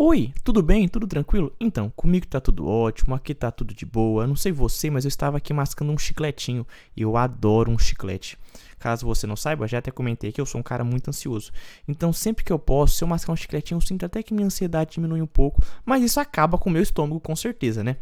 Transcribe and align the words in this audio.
Oi, 0.00 0.32
tudo 0.44 0.62
bem? 0.62 0.86
Tudo 0.86 1.08
tranquilo? 1.08 1.52
Então, 1.58 1.92
comigo 1.96 2.24
tá 2.24 2.40
tudo 2.40 2.68
ótimo, 2.68 3.16
aqui 3.16 3.34
tá 3.34 3.50
tudo 3.50 3.74
de 3.74 3.84
boa. 3.84 4.28
Não 4.28 4.36
sei 4.36 4.52
você, 4.52 4.88
mas 4.88 5.04
eu 5.04 5.08
estava 5.08 5.38
aqui 5.38 5.52
mascando 5.52 5.90
um 5.90 5.98
chicletinho 5.98 6.64
e 6.96 7.02
eu 7.02 7.16
adoro 7.16 7.68
um 7.68 7.76
chiclete. 7.76 8.38
Caso 8.78 9.04
você 9.04 9.26
não 9.26 9.34
saiba, 9.34 9.66
já 9.66 9.78
até 9.78 9.90
comentei 9.90 10.30
que 10.30 10.40
eu 10.40 10.46
sou 10.46 10.60
um 10.60 10.62
cara 10.62 10.84
muito 10.84 11.08
ansioso. 11.08 11.50
Então, 11.88 12.12
sempre 12.12 12.44
que 12.44 12.52
eu 12.52 12.60
posso, 12.60 12.94
se 12.94 13.02
eu 13.02 13.08
mascar 13.08 13.32
um 13.32 13.36
chicletinho, 13.36 13.78
eu 13.78 13.80
sinto 13.80 14.06
até 14.06 14.22
que 14.22 14.32
minha 14.32 14.46
ansiedade 14.46 14.92
diminui 14.92 15.20
um 15.20 15.26
pouco, 15.26 15.60
mas 15.84 16.00
isso 16.04 16.20
acaba 16.20 16.56
com 16.56 16.70
o 16.70 16.72
meu 16.72 16.82
estômago 16.82 17.18
com 17.18 17.34
certeza, 17.34 17.82
né? 17.82 17.96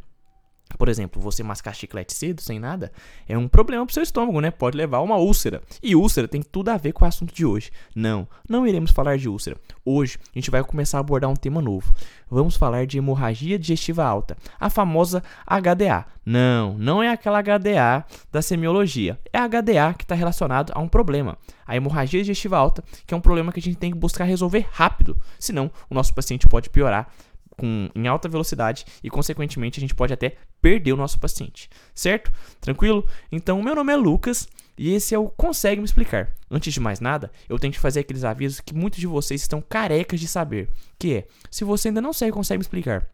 Por 0.77 0.89
exemplo, 0.89 1.23
você 1.23 1.43
mascar 1.43 1.75
chiclete 1.75 2.13
cedo, 2.13 2.43
sem 2.43 2.59
nada, 2.59 2.93
é 3.29 3.39
um 3.39 3.49
problema 3.49 3.87
pro 3.87 3.95
seu 3.95 4.03
estômago, 4.03 4.41
né? 4.41 4.51
Pode 4.51 4.77
levar 4.77 4.99
a 4.99 5.03
uma 5.03 5.17
úlcera. 5.17 5.63
E 5.83 5.95
úlcera 5.95 6.27
tem 6.27 6.43
tudo 6.43 6.69
a 6.71 6.77
ver 6.77 6.93
com 6.93 7.05
o 7.05 7.09
assunto 7.09 7.33
de 7.33 7.47
hoje. 7.47 7.71
Não, 7.95 8.29
não 8.49 8.67
iremos 8.67 8.91
falar 8.91 9.17
de 9.17 9.29
úlcera. 9.29 9.57
Hoje 9.85 10.19
a 10.35 10.39
gente 10.39 10.51
vai 10.51 10.63
começar 10.65 10.99
a 10.99 11.01
abordar 11.01 11.31
um 11.31 11.37
tema 11.37 11.63
novo. 11.63 11.95
Vamos 12.29 12.57
falar 12.57 12.87
de 12.87 12.99
hemorragia 12.99 13.59
digestiva 13.59 14.05
alta, 14.05 14.37
a 14.59 14.69
famosa 14.69 15.23
HDA. 15.47 16.05
Não, 16.25 16.77
não 16.77 17.03
é 17.03 17.09
aquela 17.09 17.41
HDA 17.41 18.05
da 18.33 18.43
semiologia. 18.43 19.19
É 19.33 19.39
a 19.39 19.49
HDA 19.49 19.95
que 19.97 20.03
está 20.05 20.15
relacionado 20.15 20.73
a 20.75 20.81
um 20.81 20.89
problema. 20.89 21.39
A 21.65 21.77
hemorragia 21.77 22.21
digestiva 22.21 22.59
alta, 22.59 22.83
que 23.07 23.15
é 23.15 23.17
um 23.17 23.21
problema 23.21 23.53
que 23.53 23.61
a 23.61 23.63
gente 23.63 23.79
tem 23.79 23.93
que 23.93 23.99
buscar 23.99 24.25
resolver 24.25 24.67
rápido. 24.73 25.17
Senão, 25.39 25.71
o 25.89 25.95
nosso 25.95 26.13
paciente 26.13 26.49
pode 26.49 26.69
piorar 26.69 27.09
com, 27.57 27.89
em 27.95 28.07
alta 28.07 28.29
velocidade 28.29 28.85
e, 29.03 29.11
consequentemente, 29.11 29.79
a 29.79 29.83
gente 29.83 29.95
pode 29.95 30.13
até 30.13 30.37
perder 30.61 30.93
o 30.93 30.97
nosso 30.97 31.19
paciente, 31.19 31.69
certo? 31.95 32.31
Tranquilo? 32.61 33.07
Então, 33.31 33.63
meu 33.63 33.75
nome 33.75 33.93
é 33.93 33.97
Lucas 33.97 34.49
e 34.79 34.93
esse 34.93 35.15
é 35.15 35.19
o 35.19 35.29
Consegue 35.29 35.81
Me 35.81 35.87
Explicar. 35.87 36.31
Antes 36.51 36.73
de 36.73 36.81
mais 36.81 37.01
nada, 37.01 37.31
eu 37.49 37.59
tenho 37.59 37.73
que 37.73 37.81
fazer 37.81 38.01
aqueles 38.01 38.25
avisos 38.25 38.61
que 38.61 38.75
muitos 38.75 39.01
de 39.01 39.07
vocês 39.07 39.41
estão 39.41 39.61
carecas 39.61 40.21
de 40.21 40.29
saber, 40.29 40.69
que 40.99 41.15
é, 41.15 41.27
se 41.51 41.65
você 41.65 41.89
ainda 41.89 42.01
não 42.01 42.13
segue 42.13 42.33
Consegue 42.33 42.59
Me 42.59 42.63
Explicar, 42.63 43.09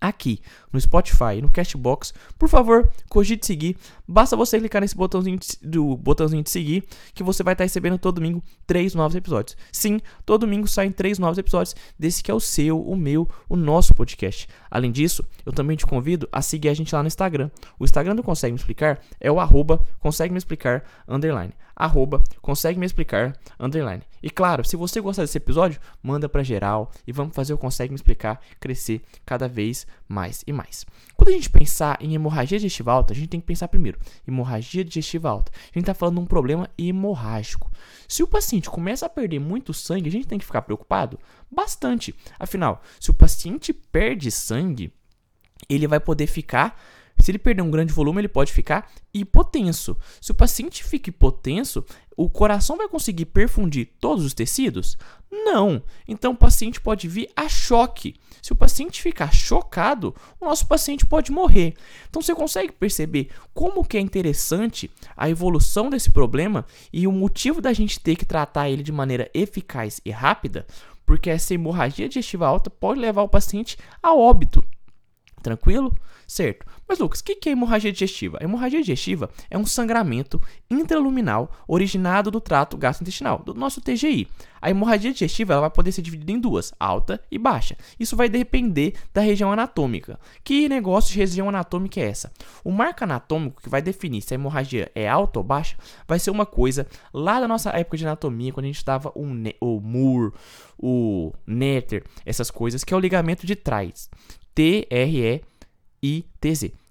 aqui 0.00 0.40
no 0.72 0.80
Spotify 0.80 1.40
no 1.40 1.50
Castbox, 1.50 2.12
por 2.38 2.48
favor, 2.48 2.90
cogite 3.08 3.46
seguir. 3.46 3.76
Basta 4.06 4.36
você 4.36 4.58
clicar 4.58 4.80
nesse 4.80 4.96
botãozinho 4.96 5.38
de, 5.38 5.58
do 5.62 5.96
botãozinho 5.96 6.42
de 6.42 6.50
seguir 6.50 6.84
que 7.14 7.22
você 7.22 7.42
vai 7.42 7.54
estar 7.54 7.64
recebendo 7.64 7.98
todo 7.98 8.16
domingo 8.16 8.42
três 8.66 8.94
novos 8.94 9.16
episódios. 9.16 9.56
Sim, 9.72 10.00
todo 10.24 10.42
domingo 10.42 10.68
saem 10.68 10.90
três 10.90 11.18
novos 11.18 11.38
episódios 11.38 11.74
desse 11.98 12.22
que 12.22 12.30
é 12.30 12.34
o 12.34 12.40
seu, 12.40 12.80
o 12.80 12.96
meu, 12.96 13.28
o 13.48 13.56
nosso 13.56 13.94
podcast. 13.94 14.46
Além 14.70 14.92
disso, 14.92 15.24
eu 15.44 15.52
também 15.52 15.76
te 15.76 15.86
convido 15.86 16.28
a 16.30 16.42
seguir 16.42 16.68
a 16.68 16.74
gente 16.74 16.94
lá 16.94 17.02
no 17.02 17.08
Instagram. 17.08 17.50
O 17.78 17.84
Instagram 17.84 18.14
do 18.14 18.22
Consegue 18.22 18.52
Me 18.52 18.58
Explicar 18.58 19.00
é 19.20 19.30
o 19.30 19.40
arroba 19.40 19.84
consegue 20.00 20.32
me 20.32 20.38
explicar 20.38 20.84
underline 21.08 21.52
arroba 21.76 22.24
consegue 22.40 22.80
me 22.80 22.86
explicar 22.86 23.38
underline. 23.60 24.02
E 24.22 24.30
claro, 24.30 24.64
se 24.64 24.74
você 24.76 25.00
gostar 25.00 25.22
desse 25.22 25.36
episódio, 25.36 25.78
manda 26.02 26.28
para 26.28 26.42
geral 26.42 26.90
e 27.06 27.12
vamos 27.12 27.36
fazer 27.36 27.52
o 27.52 27.58
Consegue 27.58 27.92
Me 27.92 27.96
Explicar 27.96 28.40
crescer 28.58 29.02
cada 29.24 29.46
vez 29.46 29.86
mais 30.08 30.42
e 30.46 30.52
mais. 30.52 30.86
Quando 31.16 31.28
a 31.28 31.32
gente 31.32 31.50
pensar 31.50 31.98
em 32.00 32.14
hemorragia 32.14 32.58
digestiva 32.58 32.92
alta, 32.92 33.12
a 33.12 33.16
gente 33.16 33.28
tem 33.28 33.40
que 33.40 33.46
pensar 33.46 33.68
primeiro, 33.68 33.98
hemorragia 34.26 34.84
digestiva 34.84 35.28
alta. 35.28 35.52
A 35.54 35.66
gente 35.66 35.80
está 35.80 35.94
falando 35.94 36.16
de 36.16 36.22
um 36.22 36.26
problema 36.26 36.68
hemorrágico. 36.78 37.70
Se 38.08 38.22
o 38.22 38.26
paciente 38.26 38.70
começa 38.70 39.06
a 39.06 39.08
perder 39.10 39.38
muito 39.38 39.74
sangue, 39.74 40.08
a 40.08 40.12
gente 40.12 40.26
tem 40.26 40.38
que 40.38 40.44
ficar 40.44 40.62
preocupado? 40.62 41.20
Bastante. 41.50 42.14
Afinal, 42.38 42.82
se 42.98 43.10
o 43.10 43.14
paciente 43.14 43.72
perde 43.72 44.30
sangue, 44.30 44.92
ele 45.68 45.86
vai 45.86 46.00
poder 46.00 46.26
ficar 46.26 46.80
se 47.24 47.30
ele 47.30 47.38
perder 47.38 47.62
um 47.62 47.70
grande 47.70 47.92
volume, 47.92 48.20
ele 48.20 48.28
pode 48.28 48.52
ficar 48.52 48.90
hipotenso. 49.12 49.96
Se 50.20 50.30
o 50.30 50.34
paciente 50.34 50.84
fica 50.84 51.10
hipotenso, 51.10 51.84
o 52.16 52.30
coração 52.30 52.76
vai 52.76 52.88
conseguir 52.88 53.26
perfundir 53.26 53.90
todos 54.00 54.24
os 54.24 54.34
tecidos? 54.34 54.96
Não. 55.30 55.82
Então 56.06 56.32
o 56.32 56.36
paciente 56.36 56.80
pode 56.80 57.08
vir 57.08 57.28
a 57.34 57.48
choque. 57.48 58.14
Se 58.40 58.52
o 58.52 58.56
paciente 58.56 59.02
ficar 59.02 59.32
chocado, 59.32 60.14
o 60.40 60.44
nosso 60.44 60.66
paciente 60.66 61.04
pode 61.04 61.32
morrer. 61.32 61.74
Então 62.08 62.22
você 62.22 62.34
consegue 62.34 62.72
perceber 62.72 63.30
como 63.52 63.84
que 63.84 63.96
é 63.96 64.00
interessante 64.00 64.90
a 65.16 65.28
evolução 65.28 65.90
desse 65.90 66.10
problema 66.10 66.64
e 66.92 67.06
o 67.06 67.12
motivo 67.12 67.60
da 67.60 67.72
gente 67.72 67.98
ter 67.98 68.14
que 68.16 68.24
tratar 68.24 68.70
ele 68.70 68.82
de 68.82 68.92
maneira 68.92 69.30
eficaz 69.34 70.00
e 70.04 70.10
rápida? 70.10 70.66
Porque 71.04 71.30
essa 71.30 71.54
hemorragia 71.54 72.08
digestiva 72.08 72.46
alta 72.46 72.70
pode 72.70 73.00
levar 73.00 73.22
o 73.22 73.28
paciente 73.28 73.76
a 74.02 74.14
óbito. 74.14 74.64
Tranquilo? 75.46 75.94
Certo. 76.26 76.66
Mas, 76.88 76.98
Lucas, 76.98 77.20
o 77.20 77.24
que 77.24 77.48
é 77.48 77.52
hemorragia 77.52 77.92
digestiva? 77.92 78.36
A 78.40 78.44
hemorragia 78.44 78.80
digestiva 78.80 79.30
é 79.48 79.56
um 79.56 79.64
sangramento 79.64 80.42
intraluminal 80.68 81.52
originado 81.68 82.32
do 82.32 82.40
trato 82.40 82.76
gastrointestinal, 82.76 83.38
do 83.44 83.54
nosso 83.54 83.80
TGI. 83.80 84.26
A 84.60 84.70
hemorragia 84.70 85.12
digestiva 85.12 85.52
ela 85.52 85.60
vai 85.60 85.70
poder 85.70 85.92
ser 85.92 86.02
dividida 86.02 86.32
em 86.32 86.40
duas, 86.40 86.74
alta 86.80 87.22
e 87.30 87.38
baixa. 87.38 87.76
Isso 88.00 88.16
vai 88.16 88.28
depender 88.28 88.94
da 89.14 89.20
região 89.20 89.52
anatômica. 89.52 90.18
Que 90.42 90.68
negócio 90.68 91.12
de 91.12 91.18
região 91.20 91.48
anatômica 91.48 92.00
é 92.00 92.08
essa? 92.08 92.32
O 92.64 92.72
marco 92.72 93.04
anatômico 93.04 93.62
que 93.62 93.68
vai 93.68 93.80
definir 93.80 94.22
se 94.22 94.34
a 94.34 94.36
hemorragia 94.36 94.90
é 94.96 95.08
alta 95.08 95.38
ou 95.38 95.44
baixa 95.44 95.76
vai 96.08 96.18
ser 96.18 96.32
uma 96.32 96.44
coisa 96.44 96.88
lá 97.14 97.38
da 97.38 97.46
nossa 97.46 97.70
época 97.70 97.98
de 97.98 98.04
anatomia, 98.04 98.52
quando 98.52 98.64
a 98.64 98.68
gente 98.68 98.78
estava 98.78 99.12
o, 99.14 99.24
o 99.60 99.80
Moore, 99.80 100.32
o 100.76 101.32
Netter, 101.46 102.02
essas 102.24 102.50
coisas, 102.50 102.82
que 102.82 102.92
é 102.92 102.96
o 102.96 103.00
ligamento 103.00 103.46
de 103.46 103.54
trás. 103.54 104.10
T-R-E-I-T-Z. 104.56 105.42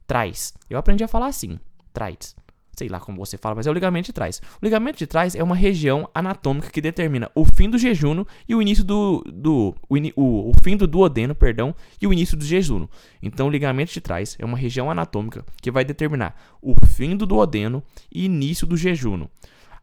Trás. 0.05 0.53
Eu 0.69 0.77
aprendi 0.77 1.03
a 1.03 1.07
falar 1.07 1.25
assim. 1.25 1.59
Trás. 1.91 2.35
Sei 2.77 2.87
lá 2.87 2.99
como 2.99 3.17
você 3.17 3.37
fala, 3.37 3.55
mas 3.55 3.65
é 3.65 3.71
o 3.71 3.73
ligamento 3.73 4.05
de 4.05 4.13
trás. 4.13 4.39
O 4.61 4.65
ligamento 4.65 4.97
de 4.99 5.07
trás 5.07 5.33
é 5.33 5.41
uma 5.41 5.55
região 5.55 6.07
anatômica 6.13 6.69
que 6.69 6.79
determina 6.79 7.31
o 7.33 7.43
fim 7.43 7.67
do 7.69 7.77
jejum 7.77 8.23
e 8.47 8.53
o 8.53 8.61
início 8.61 8.83
do. 8.83 9.23
do 9.25 9.73
o, 9.89 9.95
o, 10.15 10.49
o 10.49 10.53
fim 10.61 10.77
do 10.77 10.85
duodeno, 10.85 11.33
perdão, 11.33 11.73
e 11.99 12.05
o 12.05 12.13
início 12.13 12.37
do 12.37 12.45
jejum. 12.45 12.87
Então, 13.19 13.47
o 13.47 13.49
ligamento 13.49 13.91
de 13.91 14.01
trás 14.01 14.35
é 14.37 14.45
uma 14.45 14.57
região 14.57 14.91
anatômica 14.91 15.43
que 15.59 15.71
vai 15.71 15.83
determinar 15.83 16.39
o 16.61 16.75
fim 16.85 17.17
do 17.17 17.25
duodeno 17.25 17.81
e 18.13 18.25
início 18.25 18.67
do 18.67 18.77
jejum. 18.77 19.25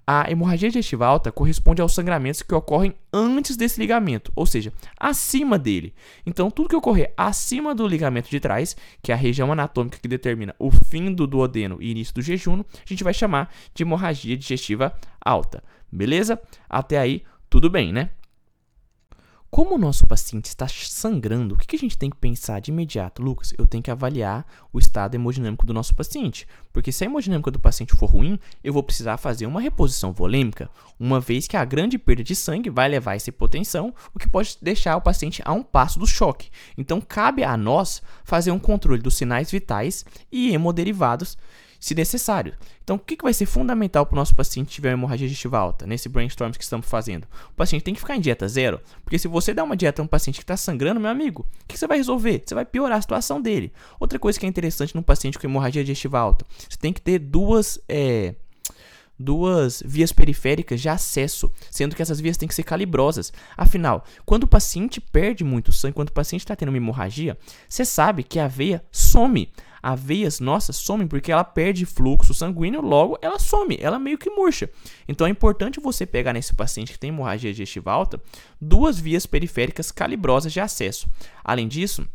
A 0.06 0.30
hemorragia 0.30 0.68
digestiva 0.68 1.06
alta 1.06 1.30
corresponde 1.30 1.80
aos 1.80 1.94
sangramentos 1.94 2.42
que 2.42 2.54
ocorrem 2.54 2.94
antes 3.12 3.56
desse 3.56 3.78
ligamento, 3.78 4.32
ou 4.34 4.44
seja, 4.44 4.72
acima 4.98 5.58
dele. 5.58 5.94
Então, 6.26 6.50
tudo 6.50 6.68
que 6.68 6.76
ocorrer 6.76 7.12
acima 7.16 7.74
do 7.74 7.86
ligamento 7.86 8.28
de 8.28 8.40
trás, 8.40 8.76
que 9.00 9.12
é 9.12 9.14
a 9.14 9.18
região 9.18 9.52
anatômica 9.52 9.98
que 10.00 10.08
determina 10.08 10.54
o 10.58 10.70
fim 10.70 11.12
do 11.12 11.26
duodeno 11.26 11.78
e 11.80 11.90
início 11.90 12.14
do 12.14 12.22
jejum, 12.22 12.60
a 12.60 12.88
gente 12.88 13.04
vai 13.04 13.14
chamar 13.14 13.54
de 13.74 13.84
hemorragia 13.84 14.36
digestiva 14.36 14.92
alta. 15.24 15.62
Beleza? 15.90 16.40
Até 16.68 16.98
aí, 16.98 17.22
tudo 17.48 17.70
bem, 17.70 17.92
né? 17.92 18.10
Como 19.54 19.74
o 19.74 19.78
nosso 19.78 20.06
paciente 20.06 20.46
está 20.46 20.66
sangrando, 20.66 21.54
o 21.54 21.58
que 21.58 21.76
a 21.76 21.78
gente 21.78 21.98
tem 21.98 22.08
que 22.08 22.16
pensar 22.16 22.58
de 22.58 22.70
imediato? 22.70 23.22
Lucas, 23.22 23.52
eu 23.58 23.66
tenho 23.66 23.82
que 23.82 23.90
avaliar 23.90 24.46
o 24.72 24.78
estado 24.78 25.14
hemodinâmico 25.14 25.66
do 25.66 25.74
nosso 25.74 25.94
paciente. 25.94 26.48
Porque 26.72 26.90
se 26.90 27.04
a 27.04 27.06
hemodinâmica 27.06 27.50
do 27.50 27.58
paciente 27.58 27.94
for 27.94 28.06
ruim, 28.06 28.38
eu 28.64 28.72
vou 28.72 28.82
precisar 28.82 29.18
fazer 29.18 29.44
uma 29.44 29.60
reposição 29.60 30.10
volêmica, 30.10 30.70
uma 30.98 31.20
vez 31.20 31.46
que 31.46 31.54
a 31.54 31.66
grande 31.66 31.98
perda 31.98 32.24
de 32.24 32.34
sangue 32.34 32.70
vai 32.70 32.88
levar 32.88 33.10
a 33.10 33.16
essa 33.16 33.28
hipotensão, 33.28 33.94
o 34.14 34.18
que 34.18 34.26
pode 34.26 34.56
deixar 34.62 34.96
o 34.96 35.02
paciente 35.02 35.42
a 35.44 35.52
um 35.52 35.62
passo 35.62 35.98
do 35.98 36.06
choque. 36.06 36.48
Então, 36.78 36.98
cabe 36.98 37.44
a 37.44 37.54
nós 37.54 38.02
fazer 38.24 38.52
um 38.52 38.58
controle 38.58 39.02
dos 39.02 39.18
sinais 39.18 39.50
vitais 39.50 40.02
e 40.32 40.54
hemoderivados 40.54 41.36
se 41.82 41.96
necessário. 41.96 42.54
Então, 42.84 42.94
o 42.94 42.98
que, 42.98 43.16
vai 43.20 43.34
ser 43.34 43.44
fundamental 43.44 44.06
para 44.06 44.14
o 44.14 44.16
nosso 44.16 44.36
paciente 44.36 44.68
que 44.68 44.74
tiver 44.74 44.90
uma 44.90 45.00
hemorragia 45.00 45.26
digestiva 45.26 45.58
alta, 45.58 45.84
nesse 45.84 46.08
brainstorm 46.08 46.52
que 46.52 46.62
estamos 46.62 46.86
fazendo? 46.86 47.26
O 47.50 47.54
paciente 47.54 47.82
tem 47.82 47.92
que 47.92 47.98
ficar 47.98 48.14
em 48.14 48.20
dieta 48.20 48.46
zero, 48.46 48.80
porque 49.02 49.18
se 49.18 49.26
você 49.26 49.52
der 49.52 49.64
uma 49.64 49.76
dieta 49.76 50.00
a 50.00 50.04
um 50.04 50.06
paciente 50.06 50.36
que 50.36 50.44
está 50.44 50.56
sangrando, 50.56 51.00
meu 51.00 51.10
amigo, 51.10 51.44
o 51.64 51.66
que, 51.66 51.76
você 51.76 51.88
vai 51.88 51.96
resolver? 51.98 52.40
Você 52.46 52.54
vai 52.54 52.64
piorar 52.64 52.98
a 52.98 53.02
situação 53.02 53.42
dele. 53.42 53.72
Outra 53.98 54.16
coisa 54.16 54.38
que 54.38 54.46
é 54.46 54.48
interessante 54.48 54.94
num 54.94 55.02
paciente 55.02 55.36
com 55.36 55.44
hemorragia 55.44 55.82
digestiva 55.82 56.20
alta, 56.20 56.46
você 56.68 56.78
tem 56.78 56.92
que 56.92 57.00
ter 57.00 57.18
duas. 57.18 57.80
É, 57.88 58.36
duas 59.18 59.82
vias 59.84 60.12
periféricas 60.12 60.80
de 60.80 60.88
acesso, 60.88 61.50
sendo 61.70 61.94
que 61.94 62.02
essas 62.02 62.18
vias 62.18 62.36
têm 62.36 62.48
que 62.48 62.54
ser 62.54 62.64
calibrosas. 62.64 63.32
Afinal, 63.56 64.04
quando 64.24 64.44
o 64.44 64.48
paciente 64.48 65.00
perde 65.00 65.44
muito 65.44 65.70
sangue, 65.70 65.94
quando 65.94 66.08
o 66.08 66.12
paciente 66.12 66.40
está 66.40 66.56
tendo 66.56 66.70
uma 66.70 66.78
hemorragia, 66.78 67.38
você 67.68 67.84
sabe 67.84 68.24
que 68.24 68.40
a 68.40 68.48
veia 68.48 68.84
some. 68.90 69.52
As 69.82 70.00
veias 70.00 70.38
nossas 70.38 70.76
somem 70.76 71.08
porque 71.08 71.32
ela 71.32 71.42
perde 71.42 71.84
fluxo 71.84 72.32
sanguíneo, 72.32 72.80
logo 72.80 73.18
ela 73.20 73.38
some, 73.38 73.76
ela 73.80 73.98
meio 73.98 74.16
que 74.16 74.30
murcha. 74.30 74.70
Então 75.08 75.26
é 75.26 75.30
importante 75.30 75.80
você 75.80 76.06
pegar 76.06 76.32
nesse 76.32 76.54
paciente 76.54 76.92
que 76.92 76.98
tem 76.98 77.08
hemorragia 77.08 77.50
digestiva 77.50 77.90
alta 77.90 78.22
duas 78.60 78.98
vias 78.98 79.26
periféricas 79.26 79.90
calibrosas 79.90 80.52
de 80.52 80.60
acesso. 80.60 81.08
Além 81.42 81.66
disso, 81.66 82.06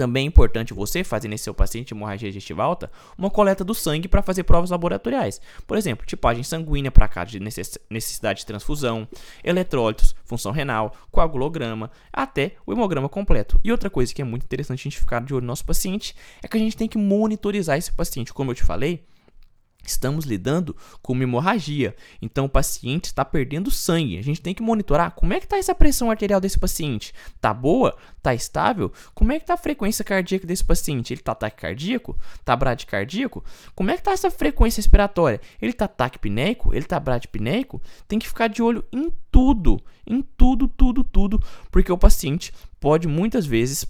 também 0.00 0.24
é 0.24 0.28
importante 0.28 0.72
você 0.72 1.04
fazer 1.04 1.28
nesse 1.28 1.44
seu 1.44 1.52
paciente 1.52 1.92
hemorragia 1.92 2.30
digestiva 2.30 2.62
alta 2.62 2.90
uma 3.18 3.28
coleta 3.28 3.62
do 3.62 3.74
sangue 3.74 4.08
para 4.08 4.22
fazer 4.22 4.44
provas 4.44 4.70
laboratoriais. 4.70 5.42
Por 5.66 5.76
exemplo, 5.76 6.06
tipagem 6.06 6.42
sanguínea 6.42 6.90
para 6.90 7.06
caso 7.06 7.32
de 7.32 7.38
necessidade 7.38 8.40
de 8.40 8.46
transfusão, 8.46 9.06
eletrólitos, 9.44 10.16
função 10.24 10.52
renal, 10.52 10.94
coagulograma, 11.10 11.90
até 12.10 12.52
o 12.64 12.72
hemograma 12.72 13.10
completo. 13.10 13.60
E 13.62 13.70
outra 13.70 13.90
coisa 13.90 14.14
que 14.14 14.22
é 14.22 14.24
muito 14.24 14.44
interessante 14.44 14.80
a 14.80 14.84
gente 14.84 14.98
ficar 14.98 15.20
de 15.20 15.34
olho 15.34 15.42
no 15.42 15.48
nosso 15.48 15.66
paciente 15.66 16.16
é 16.42 16.48
que 16.48 16.56
a 16.56 16.60
gente 16.60 16.78
tem 16.78 16.88
que 16.88 16.96
monitorizar 16.96 17.76
esse 17.76 17.92
paciente. 17.92 18.32
Como 18.32 18.52
eu 18.52 18.54
te 18.54 18.64
falei, 18.64 19.04
Estamos 19.90 20.24
lidando 20.24 20.76
com 21.02 21.12
uma 21.12 21.24
hemorragia, 21.24 21.94
então 22.22 22.44
o 22.44 22.48
paciente 22.48 23.06
está 23.06 23.24
perdendo 23.24 23.70
sangue. 23.70 24.18
A 24.18 24.22
gente 24.22 24.40
tem 24.40 24.54
que 24.54 24.62
monitorar 24.62 25.10
como 25.12 25.32
é 25.32 25.38
que 25.38 25.46
está 25.46 25.58
essa 25.58 25.74
pressão 25.74 26.10
arterial 26.10 26.40
desse 26.40 26.58
paciente. 26.58 27.12
Tá 27.40 27.52
boa? 27.52 27.96
Tá 28.22 28.34
estável? 28.34 28.92
Como 29.14 29.32
é 29.32 29.38
que 29.38 29.44
está 29.44 29.54
a 29.54 29.58
frequência 29.58 30.04
cardíaca 30.04 30.46
desse 30.46 30.64
paciente? 30.64 31.12
Ele 31.12 31.20
está 31.20 31.34
taquicardíaco? 31.34 32.16
Tá 32.44 32.54
bradicardíaco? 32.54 33.44
Como 33.74 33.90
é 33.90 33.94
que 33.94 34.00
está 34.00 34.12
essa 34.12 34.30
frequência 34.30 34.78
respiratória? 34.78 35.40
Ele 35.60 35.72
está 35.72 35.88
taquipneico? 35.88 36.72
Ele 36.72 36.84
está 36.84 37.00
bradipneico? 37.00 37.82
Tem 38.06 38.18
que 38.18 38.28
ficar 38.28 38.48
de 38.48 38.62
olho 38.62 38.84
em 38.92 39.12
tudo, 39.30 39.80
em 40.06 40.22
tudo, 40.22 40.68
tudo, 40.68 41.02
tudo, 41.02 41.42
porque 41.70 41.90
o 41.90 41.98
paciente 41.98 42.52
pode 42.78 43.08
muitas 43.08 43.44
vezes 43.44 43.84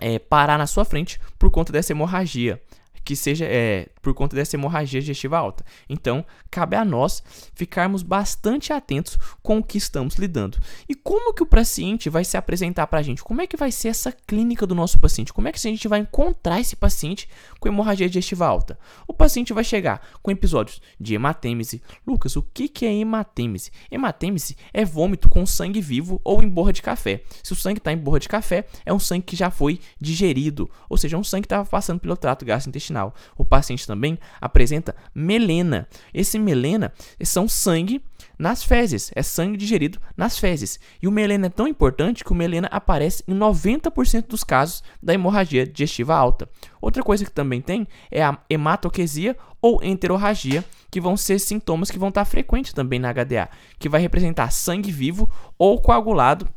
é, 0.00 0.18
parar 0.18 0.58
na 0.58 0.66
sua 0.66 0.84
frente 0.84 1.20
por 1.38 1.50
conta 1.50 1.72
dessa 1.72 1.92
hemorragia 1.92 2.60
que 3.04 3.14
seja 3.14 3.44
é, 3.44 3.88
por 4.04 4.14
conta 4.14 4.36
dessa 4.36 4.54
hemorragia 4.54 5.00
digestiva 5.00 5.36
alta. 5.36 5.64
Então, 5.88 6.24
cabe 6.50 6.76
a 6.76 6.84
nós 6.84 7.22
ficarmos 7.54 8.02
bastante 8.02 8.72
atentos 8.72 9.18
com 9.42 9.58
o 9.58 9.62
que 9.62 9.76
estamos 9.76 10.14
lidando. 10.14 10.58
E 10.88 10.94
como 10.94 11.34
que 11.34 11.42
o 11.42 11.46
paciente 11.46 12.08
vai 12.08 12.24
se 12.24 12.36
apresentar 12.36 12.86
para 12.86 13.00
a 13.00 13.02
gente? 13.02 13.24
Como 13.24 13.42
é 13.42 13.46
que 13.46 13.56
vai 13.56 13.72
ser 13.72 13.88
essa 13.88 14.12
clínica 14.12 14.66
do 14.66 14.74
nosso 14.74 14.98
paciente? 15.00 15.32
Como 15.32 15.48
é 15.48 15.52
que 15.52 15.58
a 15.58 15.70
gente 15.70 15.88
vai 15.88 15.98
encontrar 15.98 16.60
esse 16.60 16.76
paciente 16.76 17.28
com 17.58 17.66
hemorragia 17.66 18.06
digestiva 18.06 18.46
alta? 18.46 18.78
O 19.08 19.12
paciente 19.12 19.52
vai 19.52 19.64
chegar 19.64 20.06
com 20.22 20.30
episódios 20.30 20.80
de 21.00 21.14
hematêmese. 21.14 21.82
Lucas, 22.06 22.36
o 22.36 22.42
que, 22.42 22.68
que 22.68 22.86
é 22.86 22.92
hematêmese? 22.94 23.72
Hematêmese 23.90 24.56
é 24.72 24.84
vômito 24.84 25.28
com 25.28 25.44
sangue 25.44 25.80
vivo 25.80 26.20
ou 26.22 26.42
em 26.42 26.48
borra 26.48 26.72
de 26.72 26.82
café. 26.82 27.24
Se 27.42 27.52
o 27.52 27.56
sangue 27.56 27.78
está 27.78 27.92
em 27.92 27.98
borra 27.98 28.20
de 28.20 28.28
café, 28.28 28.66
é 28.86 28.92
um 28.92 28.98
sangue 28.98 29.24
que 29.24 29.34
já 29.34 29.50
foi 29.50 29.80
digerido, 30.00 30.70
ou 30.88 30.96
seja, 30.96 31.16
um 31.16 31.24
sangue 31.24 31.42
que 31.42 31.46
estava 31.46 31.68
passando 31.68 31.98
pelo 31.98 32.16
trato 32.16 32.44
gastrointestinal 32.44 32.84
intestinal. 32.84 33.14
O 33.36 33.44
paciente 33.44 33.86
também 33.86 33.93
apresenta 34.40 34.94
melena. 35.14 35.88
Esse 36.12 36.38
melena 36.38 36.92
são 37.22 37.48
sangue 37.48 38.02
nas 38.38 38.64
fezes, 38.64 39.12
é 39.14 39.22
sangue 39.22 39.56
digerido 39.56 40.00
nas 40.16 40.38
fezes. 40.38 40.80
E 41.00 41.06
o 41.06 41.12
melena 41.12 41.46
é 41.46 41.50
tão 41.50 41.68
importante 41.68 42.24
que 42.24 42.32
o 42.32 42.34
melena 42.34 42.68
aparece 42.70 43.22
em 43.28 43.34
90% 43.34 44.26
dos 44.26 44.42
casos 44.42 44.82
da 45.02 45.14
hemorragia 45.14 45.66
digestiva 45.66 46.14
alta. 46.14 46.48
Outra 46.80 47.02
coisa 47.02 47.24
que 47.24 47.30
também 47.30 47.60
tem 47.60 47.86
é 48.10 48.22
a 48.22 48.38
hematoquesia 48.50 49.36
ou 49.60 49.82
enterorragia, 49.82 50.64
que 50.90 51.00
vão 51.00 51.16
ser 51.16 51.38
sintomas 51.38 51.90
que 51.90 51.98
vão 51.98 52.10
estar 52.10 52.24
frequentes 52.24 52.72
também 52.72 52.98
na 52.98 53.12
HDA, 53.12 53.48
que 53.78 53.88
vai 53.88 54.00
representar 54.00 54.50
sangue 54.50 54.92
vivo 54.92 55.30
ou 55.58 55.80
coagulado 55.80 56.48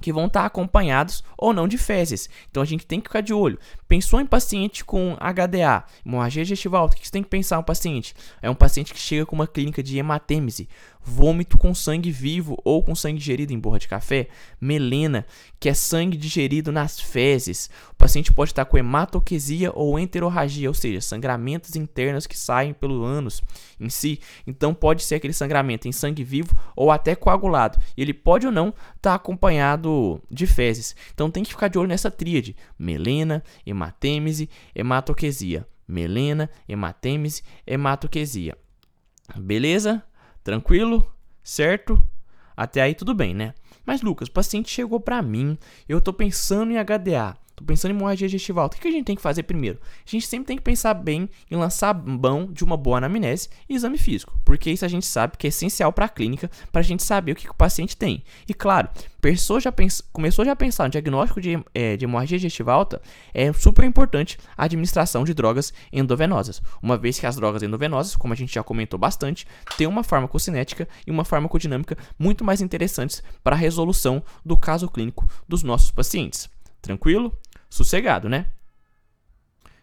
que 0.00 0.12
vão 0.12 0.26
estar 0.26 0.44
acompanhados 0.44 1.22
ou 1.36 1.52
não 1.52 1.68
de 1.68 1.78
fezes. 1.78 2.28
Então 2.50 2.62
a 2.62 2.66
gente 2.66 2.86
tem 2.86 3.00
que 3.00 3.08
ficar 3.08 3.20
de 3.20 3.32
olho. 3.32 3.58
Pensou 3.86 4.20
em 4.20 4.26
paciente 4.26 4.84
com 4.84 5.16
HDA, 5.16 5.84
hemorragia 6.04 6.42
digestiva 6.42 6.78
alta, 6.78 6.96
o 6.96 6.98
que 6.98 7.06
você 7.06 7.12
tem 7.12 7.22
que 7.22 7.28
pensar 7.28 7.58
um 7.58 7.62
paciente? 7.62 8.14
É 8.40 8.48
um 8.48 8.54
paciente 8.54 8.92
que 8.92 9.00
chega 9.00 9.26
com 9.26 9.34
uma 9.36 9.46
clínica 9.46 9.82
de 9.82 9.98
hematêmese, 9.98 10.68
vômito 11.02 11.58
com 11.58 11.74
sangue 11.74 12.10
vivo 12.10 12.56
ou 12.64 12.82
com 12.82 12.94
sangue 12.94 13.18
digerido 13.18 13.52
em 13.52 13.58
borra 13.58 13.78
de 13.78 13.88
café, 13.88 14.28
melena, 14.60 15.26
que 15.58 15.68
é 15.68 15.74
sangue 15.74 16.16
digerido 16.16 16.70
nas 16.70 17.00
fezes. 17.00 17.70
O 17.90 17.94
paciente 17.96 18.32
pode 18.32 18.50
estar 18.50 18.64
com 18.64 18.78
hematoquesia 18.78 19.72
ou 19.74 19.98
enterorragia, 19.98 20.68
ou 20.68 20.74
seja, 20.74 21.00
sangramentos 21.00 21.76
internos 21.76 22.26
que 22.26 22.36
saem 22.36 22.72
pelo 22.72 23.04
ânus 23.04 23.42
em 23.78 23.88
si. 23.88 24.20
Então 24.46 24.74
pode 24.74 25.02
ser 25.02 25.16
aquele 25.16 25.32
sangramento 25.32 25.88
em 25.88 25.92
sangue 25.92 26.24
vivo 26.24 26.54
ou 26.76 26.90
até 26.90 27.14
coagulado. 27.14 27.78
Ele 27.96 28.14
pode 28.14 28.46
ou 28.46 28.52
não 28.52 28.74
estar 28.96 29.14
acompanhado 29.14 30.20
de 30.30 30.46
fezes. 30.46 30.94
Então 31.14 31.30
tem 31.30 31.42
que 31.42 31.50
ficar 31.50 31.68
de 31.68 31.78
olho 31.78 31.88
nessa 31.88 32.10
tríade: 32.10 32.56
melena, 32.78 33.42
hematêmese, 33.66 34.48
hematoquesia. 34.74 35.66
Melena, 35.88 36.48
hematêmese, 36.68 37.42
hematoquesia. 37.66 38.56
Beleza? 39.36 40.04
Tranquilo? 40.42 41.10
Certo? 41.42 42.02
Até 42.56 42.82
aí 42.82 42.94
tudo 42.94 43.14
bem, 43.14 43.34
né? 43.34 43.54
Mas 43.84 44.02
Lucas, 44.02 44.28
o 44.28 44.32
paciente 44.32 44.70
chegou 44.70 45.00
para 45.00 45.22
mim, 45.22 45.58
eu 45.88 46.00
tô 46.00 46.12
pensando 46.12 46.72
em 46.72 46.76
HDA. 46.76 47.36
Tô 47.60 47.64
pensando 47.66 47.90
em 47.92 47.94
hemorragia 47.94 48.26
digestiva 48.26 48.62
alta. 48.62 48.78
O 48.78 48.80
que 48.80 48.88
a 48.88 48.90
gente 48.90 49.04
tem 49.04 49.14
que 49.14 49.20
fazer 49.20 49.42
primeiro? 49.42 49.78
A 50.06 50.10
gente 50.10 50.26
sempre 50.26 50.46
tem 50.46 50.56
que 50.56 50.62
pensar 50.62 50.94
bem 50.94 51.28
em 51.50 51.56
lançar 51.56 51.94
mão 51.94 52.50
de 52.50 52.64
uma 52.64 52.74
boa 52.74 52.96
anamnese 52.96 53.50
e 53.68 53.74
exame 53.74 53.98
físico, 53.98 54.40
porque 54.46 54.70
isso 54.70 54.82
a 54.82 54.88
gente 54.88 55.04
sabe 55.04 55.36
que 55.36 55.46
é 55.46 55.48
essencial 55.48 55.92
para 55.92 56.06
a 56.06 56.08
clínica, 56.08 56.50
para 56.72 56.80
a 56.80 56.84
gente 56.84 57.02
saber 57.02 57.32
o 57.32 57.34
que, 57.34 57.44
que, 57.44 57.50
o 57.50 57.54
paciente 57.54 57.94
tem. 57.94 58.24
E 58.48 58.54
claro, 58.54 58.88
já 59.60 59.70
pensa, 59.70 60.02
começou 60.10 60.42
já 60.42 60.52
a 60.52 60.56
pensar 60.56 60.84
no 60.84 60.90
diagnóstico 60.90 61.38
de, 61.38 61.62
é, 61.74 61.98
de 61.98 62.06
hemorragia 62.06 62.38
digestiva 62.38 62.72
alta, 62.72 63.02
é 63.34 63.52
super 63.52 63.84
importante 63.84 64.38
a 64.56 64.64
administração 64.64 65.22
de 65.22 65.34
drogas 65.34 65.70
endovenosas, 65.92 66.62
uma 66.82 66.96
vez 66.96 67.20
que 67.20 67.26
as 67.26 67.36
drogas 67.36 67.62
endovenosas, 67.62 68.16
como 68.16 68.32
a 68.32 68.36
gente 68.36 68.54
já 68.54 68.62
comentou 68.62 68.98
bastante, 68.98 69.46
têm 69.76 69.86
uma 69.86 70.02
farmacocinética 70.02 70.88
e 71.06 71.10
uma 71.10 71.26
farmacodinâmica 71.26 71.98
muito 72.18 72.42
mais 72.42 72.62
interessantes 72.62 73.22
para 73.44 73.54
a 73.54 73.58
resolução 73.58 74.22
do 74.42 74.56
caso 74.56 74.88
clínico 74.88 75.28
dos 75.46 75.62
nossos 75.62 75.90
pacientes. 75.90 76.48
Tranquilo? 76.80 77.36
Sossegado, 77.70 78.28
né? 78.28 78.46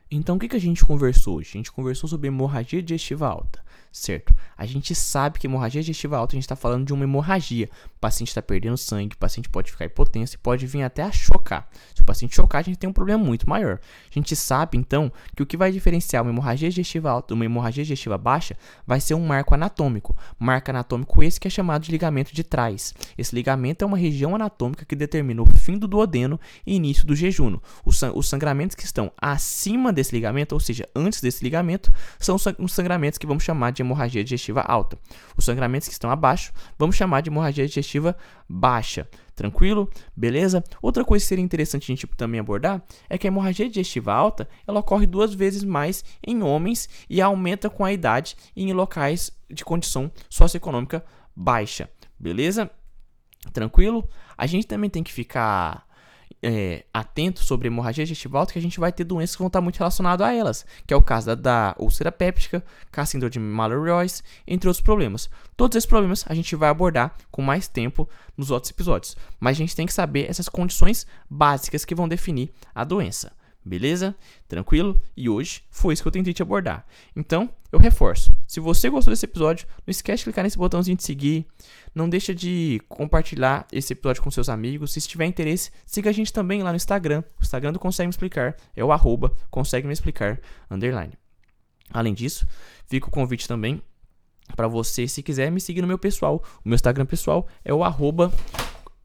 Então 0.09 0.35
o 0.35 0.39
que, 0.39 0.47
que 0.47 0.55
a 0.55 0.59
gente 0.59 0.85
conversou 0.85 1.37
hoje? 1.37 1.49
A 1.49 1.57
gente 1.57 1.71
conversou 1.71 2.09
sobre 2.09 2.27
hemorragia 2.27 2.81
digestiva 2.81 3.27
alta 3.27 3.67
certo? 3.97 4.35
A 4.57 4.65
gente 4.65 4.93
sabe 4.95 5.39
que 5.39 5.47
hemorragia 5.47 5.81
digestiva 5.81 6.17
alta, 6.17 6.35
a 6.35 6.37
gente 6.37 6.43
está 6.43 6.55
falando 6.55 6.85
de 6.85 6.93
uma 6.93 7.03
hemorragia. 7.03 7.69
O 7.95 7.99
paciente 7.99 8.29
está 8.29 8.41
perdendo 8.41 8.77
sangue, 8.77 9.15
o 9.15 9.17
paciente 9.17 9.49
pode 9.49 9.71
ficar 9.71 9.85
hipotência 9.85 10.35
e 10.35 10.39
pode 10.39 10.65
vir 10.65 10.83
até 10.83 11.03
a 11.03 11.11
chocar. 11.11 11.69
Se 11.93 12.01
o 12.01 12.05
paciente 12.05 12.35
chocar, 12.35 12.59
a 12.59 12.63
gente 12.63 12.77
tem 12.77 12.89
um 12.89 12.93
problema 12.93 13.23
muito 13.23 13.49
maior. 13.49 13.79
A 14.09 14.13
gente 14.13 14.35
sabe, 14.35 14.77
então, 14.77 15.11
que 15.35 15.43
o 15.43 15.45
que 15.45 15.57
vai 15.57 15.71
diferenciar 15.71 16.23
uma 16.23 16.31
hemorragia 16.31 16.69
digestiva 16.69 17.09
alta 17.09 17.27
de 17.27 17.33
uma 17.33 17.45
hemorragia 17.45 17.83
digestiva 17.83 18.17
baixa 18.17 18.55
vai 18.85 18.99
ser 18.99 19.13
um 19.13 19.25
marco 19.25 19.53
anatômico. 19.53 20.15
Marco 20.39 20.69
anatômico 20.69 21.23
esse 21.23 21.39
que 21.39 21.47
é 21.47 21.51
chamado 21.51 21.83
de 21.83 21.91
ligamento 21.91 22.33
de 22.33 22.43
trás. 22.43 22.93
Esse 23.17 23.35
ligamento 23.35 23.83
é 23.83 23.85
uma 23.85 23.97
região 23.97 24.35
anatômica 24.35 24.85
que 24.85 24.95
determina 24.95 25.41
o 25.41 25.45
fim 25.45 25.77
do 25.77 25.87
duodeno 25.87 26.39
e 26.65 26.75
início 26.75 27.05
do 27.05 27.15
jejum. 27.15 27.59
Os, 27.85 28.01
os 28.01 28.29
sangramentos 28.29 28.75
que 28.75 28.83
estão 28.83 29.11
acima 29.17 29.93
desse 29.97 30.15
ligamento, 30.15 30.53
ou 30.53 30.59
seja, 30.59 30.87
antes 30.95 31.19
desse 31.19 31.43
ligamento, 31.43 31.91
são 32.19 32.37
os 32.59 32.71
sangramentos 32.71 33.17
que 33.17 33.25
vamos 33.25 33.43
chamar 33.43 33.71
de 33.71 33.81
hemorragia 33.81 34.23
digestiva 34.23 34.61
alta. 34.61 34.97
Os 35.35 35.43
sangramentos 35.43 35.87
que 35.87 35.93
estão 35.93 36.09
abaixo, 36.11 36.53
vamos 36.77 36.95
chamar 36.95 37.21
de 37.21 37.29
hemorragia 37.29 37.65
digestiva 37.65 38.15
baixa. 38.47 39.07
Tranquilo? 39.35 39.89
Beleza? 40.15 40.63
Outra 40.81 41.03
coisa 41.03 41.23
que 41.23 41.29
seria 41.29 41.43
interessante 41.43 41.83
a 41.83 41.87
gente 41.95 42.07
também 42.15 42.39
abordar 42.39 42.83
é 43.09 43.17
que 43.17 43.27
a 43.27 43.29
hemorragia 43.29 43.67
digestiva 43.67 44.13
alta, 44.13 44.47
ela 44.67 44.79
ocorre 44.79 45.07
duas 45.07 45.33
vezes 45.33 45.63
mais 45.63 46.05
em 46.25 46.41
homens 46.43 46.87
e 47.09 47.21
aumenta 47.21 47.69
com 47.69 47.83
a 47.83 47.91
idade 47.91 48.35
em 48.55 48.71
locais 48.73 49.31
de 49.49 49.65
condição 49.65 50.11
socioeconômica 50.29 51.03
baixa. 51.35 51.89
Beleza? 52.19 52.69
Tranquilo? 53.51 54.07
A 54.37 54.45
gente 54.45 54.67
também 54.67 54.89
tem 54.89 55.03
que 55.03 55.13
ficar 55.13 55.86
é, 56.41 56.85
atento 56.93 57.43
sobre 57.43 57.67
hemorragia 57.67 58.05
digestiva 58.05 58.45
que 58.45 58.59
a 58.59 58.61
gente 58.61 58.79
vai 58.79 58.91
ter 58.91 59.03
doenças 59.03 59.35
que 59.35 59.39
vão 59.41 59.47
estar 59.47 59.61
muito 59.61 59.77
relacionadas 59.77 60.25
a 60.25 60.33
elas, 60.33 60.65
que 60.85 60.93
é 60.93 60.97
o 60.97 61.01
caso 61.01 61.27
da, 61.27 61.35
da 61.35 61.75
úlcera 61.79 62.11
péptica, 62.11 62.63
a 62.95 63.05
síndrome 63.05 63.31
de 63.31 63.39
Mallory-Royce, 63.39 64.23
entre 64.47 64.67
outros 64.67 64.83
problemas. 64.83 65.29
Todos 65.55 65.75
esses 65.75 65.87
problemas 65.87 66.25
a 66.27 66.33
gente 66.33 66.55
vai 66.55 66.69
abordar 66.69 67.15
com 67.31 67.41
mais 67.41 67.67
tempo 67.67 68.07
nos 68.35 68.51
outros 68.51 68.71
episódios, 68.71 69.15
mas 69.39 69.57
a 69.57 69.59
gente 69.59 69.75
tem 69.75 69.85
que 69.85 69.93
saber 69.93 70.29
essas 70.29 70.49
condições 70.49 71.05
básicas 71.29 71.85
que 71.85 71.95
vão 71.95 72.07
definir 72.07 72.51
a 72.73 72.83
doença. 72.83 73.31
Beleza? 73.67 74.15
Tranquilo? 74.47 74.99
E 75.15 75.29
hoje 75.29 75.63
foi 75.69 75.93
isso 75.93 76.01
que 76.01 76.07
eu 76.07 76.11
tentei 76.11 76.33
te 76.33 76.41
abordar. 76.41 76.85
Então, 77.15 77.49
eu 77.71 77.77
reforço. 77.77 78.33
Se 78.47 78.59
você 78.59 78.89
gostou 78.89 79.11
desse 79.11 79.25
episódio, 79.25 79.67
não 79.85 79.91
esquece 79.91 80.19
de 80.19 80.23
clicar 80.25 80.43
nesse 80.43 80.57
botãozinho 80.57 80.95
de 80.95 81.03
seguir. 81.03 81.45
Não 81.93 82.09
deixa 82.09 82.33
de 82.33 82.81
compartilhar 82.87 83.67
esse 83.71 83.91
episódio 83.91 84.23
com 84.23 84.31
seus 84.31 84.47
amigos. 84.47 84.93
Se 84.93 85.01
tiver 85.01 85.25
interesse, 85.25 85.69
siga 85.85 86.09
a 86.09 86.13
gente 86.13 86.31
também 86.31 86.63
lá 86.63 86.71
no 86.71 86.77
Instagram. 86.77 87.23
O 87.39 87.43
Instagram 87.43 87.73
do 87.73 87.79
Consegue 87.79 88.07
Me 88.07 88.11
Explicar 88.11 88.55
é 88.75 88.83
o 88.83 88.91
arroba 88.91 89.35
Consegue 89.51 89.85
Me 89.85 89.93
Explicar, 89.93 90.39
underline. 90.71 91.13
Além 91.91 92.13
disso, 92.13 92.47
fica 92.87 93.07
o 93.07 93.11
convite 93.11 93.47
também 93.47 93.81
para 94.55 94.67
você, 94.67 95.07
se 95.07 95.21
quiser, 95.21 95.51
me 95.51 95.59
seguir 95.59 95.81
no 95.81 95.87
meu 95.87 95.97
pessoal. 95.97 96.41
O 96.63 96.69
meu 96.69 96.75
Instagram 96.75 97.05
pessoal 97.05 97.47
é 97.65 97.73
o 97.73 97.83
arroba... 97.83 98.31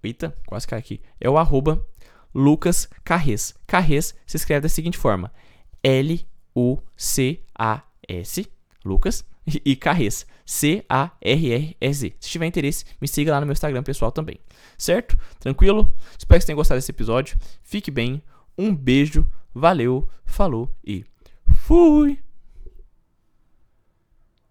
Eita, 0.04 0.36
quase 0.46 0.66
cai 0.66 0.80
aqui. 0.80 1.00
É 1.20 1.30
o 1.30 1.38
arroba 1.38 1.86
Lucas 2.34 2.88
Carres. 3.04 3.54
Carres 3.66 4.14
se 4.26 4.36
escreve 4.36 4.62
da 4.62 4.68
seguinte 4.68 4.98
forma: 4.98 5.32
L-U-C-A-S, 5.82 6.26
Lucas, 8.84 9.24
e 9.64 9.76
Carres, 9.76 10.26
C-A-R-R-S. 10.44 12.14
Se 12.18 12.30
tiver 12.30 12.46
interesse, 12.46 12.84
me 13.00 13.08
siga 13.08 13.32
lá 13.32 13.40
no 13.40 13.46
meu 13.46 13.52
Instagram 13.52 13.82
pessoal 13.82 14.12
também. 14.12 14.38
Certo? 14.78 15.18
Tranquilo? 15.38 15.92
Espero 16.18 16.38
que 16.38 16.42
você 16.42 16.46
tenha 16.46 16.56
gostado 16.56 16.78
desse 16.78 16.90
episódio. 16.90 17.38
Fique 17.62 17.90
bem. 17.90 18.22
Um 18.56 18.74
beijo, 18.74 19.26
valeu, 19.54 20.08
falou 20.24 20.70
e 20.84 21.04
fui! 21.46 22.18